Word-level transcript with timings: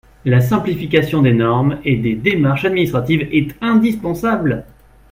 La 0.25 0.41
simplification 0.41 1.21
des 1.21 1.31
normes 1.35 1.77
et 1.85 1.95
des 1.95 2.15
démarches 2.15 2.65
administratives 2.65 3.27
est 3.31 3.51
indispensable. 3.61 4.65